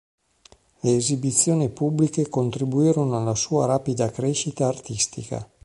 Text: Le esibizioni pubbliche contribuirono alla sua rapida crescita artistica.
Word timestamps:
Le 0.79 0.95
esibizioni 0.95 1.69
pubbliche 1.69 2.27
contribuirono 2.27 3.17
alla 3.19 3.35
sua 3.35 3.67
rapida 3.67 4.09
crescita 4.09 4.65
artistica. 4.65 5.47